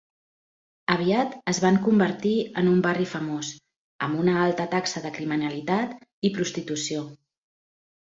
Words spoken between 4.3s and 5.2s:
alta taxa de